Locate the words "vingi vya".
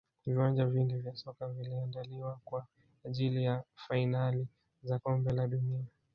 0.65-1.15